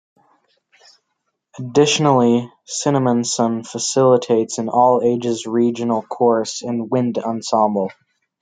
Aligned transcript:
Additionally, 1.59 2.51
Cinnaminson 2.65 3.67
facilitates 3.67 4.57
an 4.57 4.67
all-ages 4.67 5.45
regional 5.45 6.01
chorus 6.01 6.63
and 6.63 6.89
wind 6.89 7.19
ensemble. 7.19 7.91